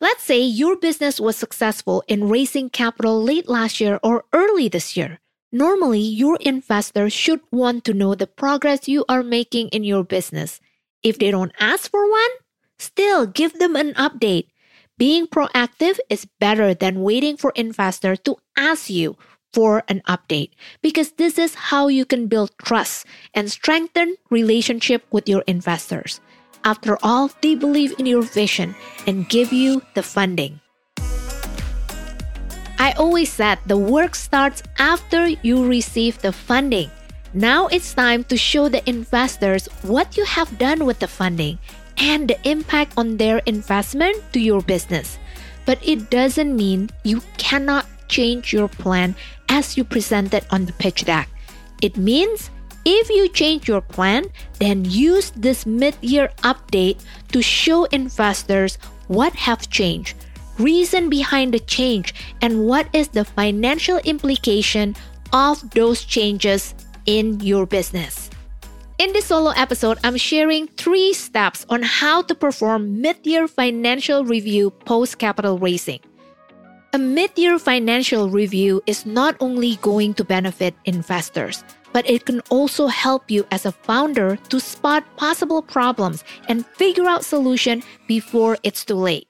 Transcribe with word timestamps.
Let's 0.00 0.22
say 0.22 0.40
your 0.40 0.76
business 0.76 1.18
was 1.18 1.36
successful 1.36 2.04
in 2.06 2.28
raising 2.28 2.70
capital 2.70 3.20
late 3.20 3.48
last 3.48 3.80
year 3.80 3.98
or 4.00 4.24
early 4.32 4.68
this 4.68 4.96
year. 4.96 5.18
Normally, 5.50 6.00
your 6.00 6.38
investor 6.40 7.10
should 7.10 7.40
want 7.50 7.84
to 7.84 7.94
know 7.94 8.14
the 8.14 8.28
progress 8.28 8.86
you 8.86 9.04
are 9.08 9.24
making 9.24 9.68
in 9.68 9.82
your 9.82 10.04
business. 10.04 10.60
If 11.02 11.18
they 11.18 11.32
don't 11.32 11.50
ask 11.58 11.90
for 11.90 12.08
one, 12.08 12.30
still 12.78 13.26
give 13.26 13.58
them 13.58 13.74
an 13.74 13.94
update. 13.94 14.46
Being 14.98 15.26
proactive 15.26 15.98
is 16.08 16.28
better 16.38 16.74
than 16.74 17.02
waiting 17.02 17.36
for 17.36 17.50
investor 17.56 18.14
to 18.14 18.36
ask 18.56 18.88
you 18.88 19.16
for 19.52 19.82
an 19.88 20.02
update 20.06 20.50
because 20.80 21.12
this 21.12 21.38
is 21.38 21.54
how 21.74 21.88
you 21.88 22.04
can 22.04 22.28
build 22.28 22.52
trust 22.62 23.04
and 23.34 23.50
strengthen 23.50 24.14
relationship 24.30 25.02
with 25.10 25.28
your 25.28 25.42
investors. 25.48 26.20
After 26.64 26.98
all, 27.02 27.30
they 27.40 27.54
believe 27.54 27.94
in 27.98 28.06
your 28.06 28.22
vision 28.22 28.74
and 29.06 29.28
give 29.28 29.52
you 29.52 29.82
the 29.94 30.02
funding. 30.02 30.60
I 32.78 32.92
always 32.96 33.32
said 33.32 33.58
the 33.66 33.76
work 33.76 34.14
starts 34.14 34.62
after 34.78 35.26
you 35.42 35.66
receive 35.66 36.18
the 36.22 36.32
funding. 36.32 36.90
Now 37.34 37.66
it's 37.66 37.92
time 37.92 38.24
to 38.24 38.36
show 38.36 38.68
the 38.68 38.86
investors 38.88 39.66
what 39.82 40.16
you 40.16 40.24
have 40.24 40.58
done 40.58 40.86
with 40.86 41.00
the 41.00 41.08
funding 41.08 41.58
and 41.98 42.28
the 42.28 42.38
impact 42.48 42.94
on 42.96 43.16
their 43.16 43.38
investment 43.46 44.16
to 44.32 44.40
your 44.40 44.62
business. 44.62 45.18
But 45.66 45.82
it 45.82 46.08
doesn't 46.08 46.56
mean 46.56 46.90
you 47.02 47.20
cannot 47.36 47.86
change 48.08 48.52
your 48.52 48.68
plan 48.68 49.14
as 49.48 49.76
you 49.76 49.84
presented 49.84 50.46
on 50.50 50.64
the 50.64 50.72
pitch 50.72 51.04
deck. 51.04 51.28
It 51.82 51.96
means 51.96 52.50
if 52.88 53.10
you 53.10 53.28
change 53.28 53.68
your 53.68 53.82
plan, 53.82 54.24
then 54.58 54.84
use 54.84 55.30
this 55.36 55.66
mid-year 55.66 56.32
update 56.40 57.04
to 57.32 57.42
show 57.42 57.84
investors 57.92 58.78
what 59.08 59.34
have 59.34 59.68
changed, 59.68 60.16
reason 60.58 61.10
behind 61.10 61.52
the 61.52 61.60
change, 61.60 62.14
and 62.40 62.64
what 62.64 62.88
is 62.94 63.08
the 63.08 63.24
financial 63.24 63.98
implication 64.08 64.96
of 65.34 65.60
those 65.72 66.04
changes 66.04 66.74
in 67.04 67.38
your 67.40 67.66
business. 67.66 68.30
In 68.96 69.12
this 69.12 69.26
solo 69.26 69.52
episode, 69.52 69.98
I'm 70.02 70.16
sharing 70.16 70.66
three 70.66 71.12
steps 71.12 71.66
on 71.68 71.82
how 71.82 72.22
to 72.22 72.34
perform 72.34 73.02
mid-year 73.02 73.46
financial 73.46 74.24
review 74.24 74.70
post 74.70 75.18
capital 75.18 75.58
raising. 75.58 76.00
A 76.94 76.98
mid-year 76.98 77.58
financial 77.58 78.30
review 78.30 78.80
is 78.86 79.04
not 79.04 79.36
only 79.40 79.76
going 79.84 80.14
to 80.14 80.24
benefit 80.24 80.74
investors, 80.86 81.62
but 81.98 82.08
it 82.08 82.24
can 82.24 82.38
also 82.48 82.86
help 82.86 83.28
you 83.28 83.44
as 83.50 83.66
a 83.66 83.72
founder 83.72 84.36
to 84.48 84.60
spot 84.60 85.02
possible 85.16 85.60
problems 85.60 86.22
and 86.46 86.64
figure 86.78 87.08
out 87.08 87.24
solution 87.24 87.82
before 88.06 88.56
it's 88.62 88.84
too 88.84 88.94
late. 88.94 89.26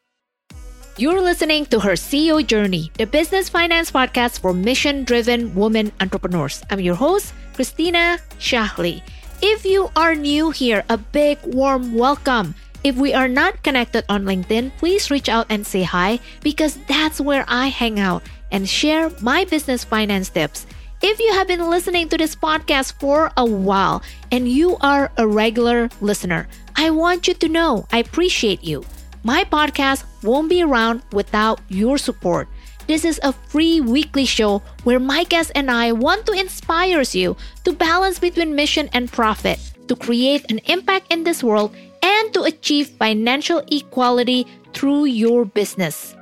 You're 0.99 1.23
listening 1.23 1.65
to 1.73 1.81
her 1.81 1.93
CEO 1.93 2.47
Journey, 2.47 2.93
the 2.99 3.07
business 3.07 3.49
finance 3.49 3.91
podcast 3.91 4.41
for 4.41 4.53
mission-driven 4.53 5.55
women 5.55 5.93
entrepreneurs. 6.03 6.63
I'm 6.69 6.81
your 6.81 6.95
host, 6.95 7.33
Christina 7.55 8.19
Shahli. 8.39 9.01
If 9.41 9.65
you 9.65 9.89
are 9.97 10.15
new 10.15 10.51
here, 10.51 10.85
a 10.91 10.99
big 10.99 11.39
warm 11.47 11.95
welcome. 11.95 12.55
If 12.85 12.97
we 12.97 13.15
are 13.15 13.29
not 13.29 13.63
connected 13.63 14.05
on 14.11 14.25
LinkedIn, 14.25 14.77
please 14.77 15.11
reach 15.11 15.31
out 15.31 15.47
and 15.49 15.67
say 15.67 15.85
hi 15.85 16.21
because 16.43 16.77
that's 16.85 17.19
where 17.19 17.47
I 17.49 17.69
hang 17.69 17.99
out 17.99 18.25
and 18.53 18.69
share 18.69 19.09
my 19.23 19.47
business 19.47 19.85
finance 19.85 20.29
tips. 20.29 20.67
If 21.01 21.21
you 21.21 21.33
have 21.33 21.47
been 21.47 21.71
listening 21.71 22.09
to 22.09 22.19
this 22.19 22.35
podcast 22.35 22.99
for 22.99 23.31
a 23.37 23.45
while 23.47 24.03
and 24.33 24.49
you 24.49 24.77
are 24.81 25.13
a 25.17 25.29
regular 25.29 25.91
listener, 26.01 26.49
I 26.75 26.91
want 26.91 27.29
you 27.29 27.35
to 27.35 27.49
know 27.49 27.87
I 27.93 27.99
appreciate 27.99 28.65
you. 28.65 28.83
My 29.23 29.45
podcast 29.45 30.03
won't 30.25 30.49
be 30.49 30.61
around 30.61 31.03
without 31.13 31.61
your 31.69 31.99
support. 31.99 32.49
This 32.89 33.05
is 33.05 33.21
a 33.23 33.33
free 33.33 33.81
weekly 33.81 34.25
show 34.25 34.61
where 34.83 34.99
my 34.99 35.23
guests 35.23 35.53
and 35.55 35.71
I 35.71 35.93
want 35.93 36.27
to 36.27 36.33
inspire 36.33 37.05
you 37.13 37.37
to 37.63 37.73
balance 37.73 38.19
between 38.19 38.57
mission 38.57 38.91
and 38.93 39.07
profit, 39.07 39.61
to 39.87 39.95
create 39.95 40.51
an 40.51 40.59
impact 40.67 41.13
in 41.13 41.23
this 41.23 41.45
world, 41.45 41.77
and 42.03 42.35
to 42.35 42.43
achieve 42.43 42.89
financial 42.99 43.63
equality 43.71 44.49
through 44.75 45.05
your 45.05 45.45
business. 45.45 46.17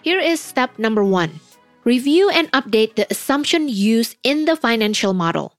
Here 0.00 0.20
is 0.20 0.40
step 0.40 0.78
number 0.78 1.04
one 1.04 1.40
review 1.86 2.28
and 2.28 2.50
update 2.50 2.96
the 2.96 3.06
assumption 3.10 3.68
used 3.68 4.16
in 4.24 4.44
the 4.44 4.56
financial 4.56 5.14
model. 5.14 5.54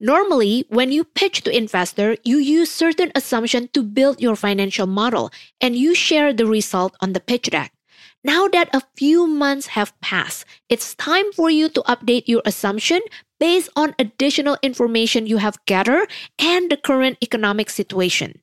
Normally, 0.00 0.64
when 0.68 0.90
you 0.90 1.04
pitch 1.04 1.42
to 1.42 1.54
investor, 1.54 2.16
you 2.24 2.38
use 2.38 2.70
certain 2.70 3.12
assumption 3.14 3.68
to 3.74 3.82
build 3.82 4.22
your 4.22 4.36
financial 4.36 4.86
model 4.86 5.30
and 5.60 5.76
you 5.76 5.94
share 5.94 6.32
the 6.32 6.46
result 6.46 6.96
on 7.00 7.12
the 7.12 7.20
pitch 7.20 7.50
deck. 7.50 7.72
Now 8.24 8.46
that 8.48 8.70
a 8.72 8.82
few 8.96 9.26
months 9.26 9.74
have 9.78 9.98
passed, 10.00 10.44
it's 10.68 10.94
time 10.94 11.32
for 11.32 11.50
you 11.50 11.68
to 11.70 11.82
update 11.82 12.26
your 12.26 12.42
assumption 12.44 13.00
based 13.40 13.70
on 13.74 13.94
additional 13.98 14.58
information 14.62 15.26
you 15.26 15.38
have 15.38 15.58
gathered 15.66 16.08
and 16.38 16.70
the 16.70 16.76
current 16.76 17.18
economic 17.22 17.70
situation. 17.70 18.40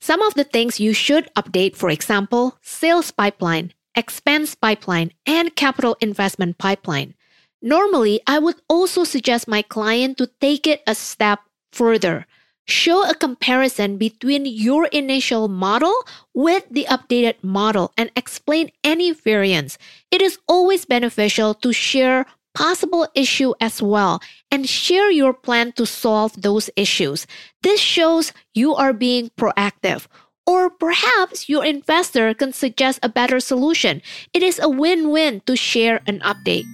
Some 0.00 0.22
of 0.22 0.34
the 0.34 0.44
things 0.44 0.80
you 0.80 0.92
should 0.92 1.30
update, 1.34 1.76
for 1.76 1.90
example, 1.90 2.58
sales 2.62 3.10
pipeline, 3.10 3.72
expense 3.96 4.54
pipeline, 4.54 5.12
and 5.24 5.56
capital 5.56 5.96
investment 6.00 6.58
pipeline. 6.58 7.14
Normally, 7.62 8.20
I 8.26 8.38
would 8.38 8.60
also 8.68 9.04
suggest 9.04 9.48
my 9.48 9.62
client 9.62 10.18
to 10.18 10.30
take 10.40 10.66
it 10.66 10.82
a 10.86 10.94
step 10.94 11.40
further. 11.72 12.26
Show 12.68 13.08
a 13.08 13.14
comparison 13.14 13.96
between 13.96 14.44
your 14.44 14.86
initial 14.86 15.48
model 15.48 15.94
with 16.34 16.64
the 16.70 16.84
updated 16.90 17.36
model 17.42 17.92
and 17.96 18.10
explain 18.16 18.70
any 18.82 19.12
variance. 19.12 19.78
It 20.10 20.20
is 20.20 20.38
always 20.48 20.84
beneficial 20.84 21.54
to 21.54 21.72
share 21.72 22.26
possible 22.54 23.06
issue 23.14 23.52
as 23.60 23.82
well 23.82 24.20
and 24.50 24.68
share 24.68 25.10
your 25.10 25.34
plan 25.34 25.72
to 25.72 25.84
solve 25.84 26.40
those 26.40 26.70
issues. 26.74 27.26
This 27.62 27.80
shows 27.80 28.32
you 28.54 28.74
are 28.74 28.92
being 28.94 29.30
proactive. 29.36 30.06
Or 30.46 30.70
perhaps 30.70 31.48
your 31.48 31.64
investor 31.64 32.32
can 32.34 32.52
suggest 32.52 33.00
a 33.02 33.08
better 33.08 33.40
solution. 33.40 34.00
It 34.32 34.42
is 34.42 34.60
a 34.62 34.68
win 34.68 35.10
win 35.10 35.42
to 35.46 35.56
share 35.56 36.00
an 36.06 36.20
update. 36.20 36.64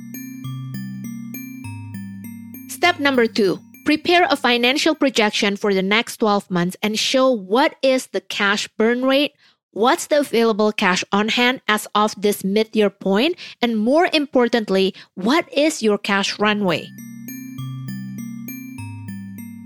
Step 2.68 3.00
number 3.00 3.26
two 3.26 3.58
prepare 3.84 4.26
a 4.30 4.36
financial 4.36 4.94
projection 4.94 5.56
for 5.56 5.74
the 5.74 5.82
next 5.82 6.18
12 6.18 6.50
months 6.50 6.76
and 6.82 6.98
show 6.98 7.30
what 7.30 7.74
is 7.82 8.06
the 8.08 8.20
cash 8.20 8.68
burn 8.78 9.04
rate, 9.04 9.32
What's 9.72 10.08
the 10.08 10.20
available 10.20 10.70
cash 10.70 11.02
on 11.12 11.28
hand 11.28 11.62
as 11.66 11.88
of 11.94 12.12
this 12.20 12.44
mid 12.44 12.76
year? 12.76 12.92
And 13.62 13.78
more 13.78 14.06
importantly, 14.12 14.94
what 15.14 15.50
is 15.50 15.82
your 15.82 15.96
cash 15.96 16.38
runway? 16.38 16.88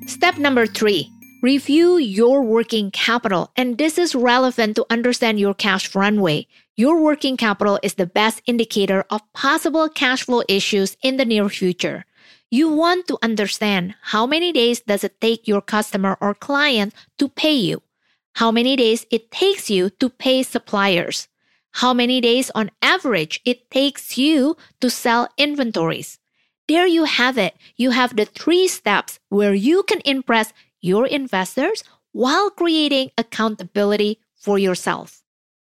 Step 0.06 0.38
number 0.38 0.66
three 0.66 1.10
review 1.46 1.96
your 1.96 2.42
working 2.42 2.90
capital. 2.90 3.50
And 3.56 3.78
this 3.78 3.98
is 3.98 4.14
relevant 4.14 4.76
to 4.76 4.86
understand 4.90 5.38
your 5.38 5.54
cash 5.54 5.94
runway. 5.94 6.46
Your 6.76 7.00
working 7.00 7.36
capital 7.36 7.78
is 7.82 7.94
the 7.94 8.12
best 8.20 8.42
indicator 8.46 9.04
of 9.10 9.32
possible 9.32 9.88
cash 9.88 10.24
flow 10.24 10.42
issues 10.48 10.96
in 11.02 11.16
the 11.16 11.24
near 11.24 11.48
future. 11.48 12.04
You 12.50 12.68
want 12.68 13.06
to 13.08 13.18
understand 13.22 13.94
how 14.12 14.26
many 14.26 14.52
days 14.52 14.80
does 14.80 15.04
it 15.04 15.20
take 15.20 15.48
your 15.48 15.62
customer 15.62 16.16
or 16.20 16.34
client 16.34 16.94
to 17.18 17.28
pay 17.28 17.54
you? 17.54 17.82
how 18.36 18.50
many 18.52 18.76
days 18.76 19.06
it 19.10 19.30
takes 19.30 19.70
you 19.70 19.88
to 19.88 20.10
pay 20.10 20.42
suppliers, 20.42 21.26
how 21.80 21.94
many 21.94 22.20
days 22.20 22.50
on 22.54 22.70
average 22.82 23.40
it 23.46 23.70
takes 23.70 24.18
you 24.18 24.54
to 24.78 24.90
sell 24.90 25.26
inventories. 25.38 26.18
There 26.68 26.86
you 26.86 27.04
have 27.04 27.38
it. 27.38 27.56
You 27.76 27.92
have 27.92 28.14
the 28.14 28.26
three 28.26 28.68
steps 28.68 29.18
where 29.30 29.54
you 29.54 29.84
can 29.84 30.02
impress 30.04 30.52
your 30.86 31.06
investors 31.06 31.82
while 32.12 32.48
creating 32.48 33.10
accountability 33.18 34.20
for 34.34 34.58
yourself. 34.58 35.22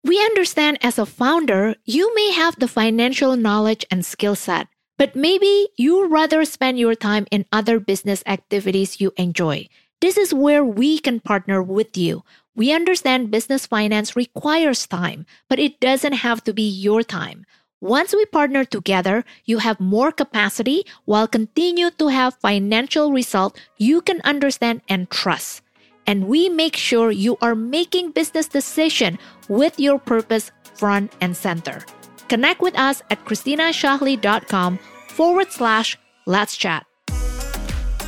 We 0.04 0.20
understand 0.20 0.78
as 0.82 0.98
a 0.98 1.06
founder, 1.06 1.74
you 1.84 2.14
may 2.14 2.30
have 2.32 2.58
the 2.58 2.68
financial 2.68 3.34
knowledge 3.34 3.84
and 3.90 4.06
skill 4.06 4.36
set, 4.36 4.68
but 4.98 5.16
maybe 5.16 5.68
you 5.76 6.06
rather 6.06 6.44
spend 6.44 6.78
your 6.78 6.94
time 6.94 7.26
in 7.32 7.46
other 7.50 7.80
business 7.80 8.22
activities 8.26 9.00
you 9.00 9.12
enjoy. 9.16 9.66
This 10.00 10.16
is 10.16 10.32
where 10.32 10.64
we 10.64 10.98
can 11.00 11.18
partner 11.18 11.62
with 11.62 11.96
you. 11.96 12.22
We 12.54 12.72
understand 12.72 13.30
business 13.30 13.66
finance 13.66 14.14
requires 14.14 14.86
time, 14.86 15.26
but 15.48 15.58
it 15.58 15.80
doesn't 15.80 16.22
have 16.22 16.44
to 16.44 16.52
be 16.52 16.68
your 16.68 17.02
time. 17.02 17.44
Once 17.82 18.14
we 18.14 18.24
partner 18.24 18.64
together, 18.64 19.22
you 19.44 19.58
have 19.58 19.78
more 19.78 20.10
capacity 20.10 20.86
while 21.04 21.28
continue 21.28 21.90
to 21.90 22.08
have 22.08 22.34
financial 22.40 23.12
result 23.12 23.60
you 23.76 24.00
can 24.00 24.18
understand 24.24 24.80
and 24.88 25.10
trust. 25.10 25.60
And 26.06 26.26
we 26.26 26.48
make 26.48 26.74
sure 26.74 27.10
you 27.10 27.36
are 27.42 27.54
making 27.54 28.12
business 28.12 28.48
decision 28.48 29.18
with 29.50 29.78
your 29.78 29.98
purpose 29.98 30.52
front 30.72 31.12
and 31.20 31.36
center. 31.36 31.84
Connect 32.28 32.62
with 32.62 32.78
us 32.78 33.02
at 33.10 33.22
christinashahli.com 33.26 34.78
forward 35.08 35.52
slash 35.52 35.98
let's 36.24 36.56
chat. 36.56 36.86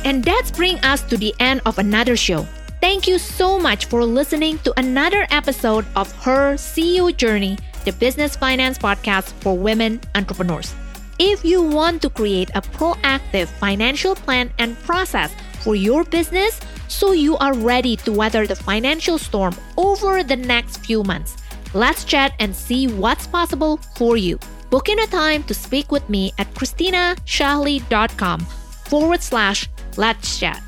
And 0.03 0.23
that's 0.23 0.49
bring 0.49 0.79
us 0.79 1.03
to 1.03 1.17
the 1.17 1.35
end 1.39 1.61
of 1.67 1.77
another 1.77 2.17
show. 2.17 2.47
Thank 2.81 3.07
you 3.07 3.19
so 3.19 3.59
much 3.59 3.85
for 3.85 4.03
listening 4.03 4.57
to 4.59 4.73
another 4.79 5.27
episode 5.29 5.85
of 5.95 6.11
Her 6.23 6.55
CEO 6.55 7.15
Journey, 7.15 7.57
the 7.89 7.97
business 7.97 8.35
finance 8.35 8.77
podcast 8.77 9.33
for 9.41 9.57
women 9.57 9.99
entrepreneurs. 10.13 10.75
If 11.17 11.43
you 11.43 11.63
want 11.63 12.03
to 12.03 12.09
create 12.09 12.51
a 12.53 12.61
proactive 12.61 13.47
financial 13.47 14.13
plan 14.13 14.53
and 14.59 14.77
process 14.83 15.33
for 15.63 15.73
your 15.75 16.03
business 16.03 16.61
so 16.87 17.13
you 17.13 17.35
are 17.37 17.55
ready 17.55 17.95
to 18.05 18.11
weather 18.11 18.45
the 18.45 18.55
financial 18.55 19.17
storm 19.17 19.55
over 19.75 20.21
the 20.21 20.35
next 20.35 20.85
few 20.85 21.01
months, 21.01 21.35
let's 21.73 22.05
chat 22.05 22.33
and 22.39 22.55
see 22.55 22.85
what's 22.87 23.25
possible 23.25 23.77
for 23.97 24.17
you. 24.17 24.37
Book 24.69 24.87
in 24.87 24.99
a 24.99 25.07
time 25.07 25.41
to 25.43 25.55
speak 25.55 25.91
with 25.91 26.07
me 26.09 26.31
at 26.37 26.53
christinashahli.com 26.53 28.39
forward 28.85 29.21
slash 29.23 29.67
let's 29.97 30.37
chat. 30.37 30.61